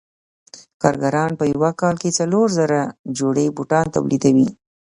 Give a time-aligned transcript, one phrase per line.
[0.81, 2.79] کارګران په یو کال کې څلور زره
[3.17, 4.49] جوړې بوټان تولیدوي